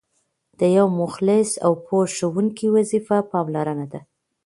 [0.59, 4.01] د یو مخلص او پوه ښوونکي وظیفه پاملرنه ده.